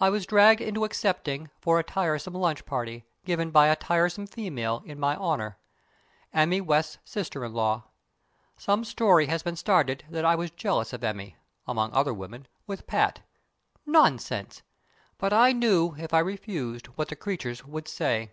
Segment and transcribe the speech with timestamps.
[0.00, 4.82] I was dragged into accepting for a tiresome lunch party, given by a tiresome female,
[4.84, 5.56] in my honour:
[6.30, 7.84] Emmy West's sister in law.
[8.58, 12.86] Some story has been started that I was jealous of Emmy (among other women!) with
[12.86, 13.22] Pat.
[13.86, 14.60] Nonsense!
[15.16, 18.32] But I knew, if I refused, what the creatures would say.